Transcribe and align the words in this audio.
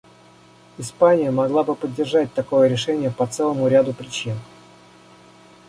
Испания 0.79 1.29
могла 1.29 1.63
бы 1.63 1.75
поддержать 1.75 2.33
такое 2.33 2.67
решение 2.67 3.11
по 3.11 3.27
целому 3.27 3.67
ряду 3.67 3.93
причин. 3.93 4.35